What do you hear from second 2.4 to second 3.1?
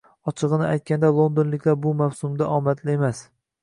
omadli